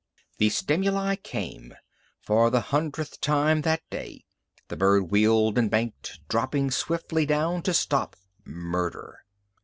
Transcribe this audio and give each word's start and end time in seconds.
The 0.39 0.49
stimuli 0.49 1.15
came! 1.15 1.75
For 2.21 2.49
the 2.49 2.59
hundredth 2.73 3.21
time 3.21 3.61
that 3.61 3.87
day, 3.91 4.25
the 4.67 4.75
bird 4.75 5.11
wheeled 5.11 5.59
and 5.59 5.69
banked, 5.69 6.27
dropping 6.27 6.71
swiftly 6.71 7.27
down 7.27 7.61
to 7.61 7.71
stop 7.75 8.15
murder. 8.43 9.19